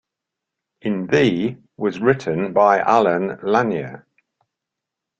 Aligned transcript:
"In 0.81 1.05
Thee" 1.05 1.57
was 1.77 1.99
written 2.01 2.53
by 2.53 2.79
Allen 2.79 3.37
Lanier. 3.43 4.07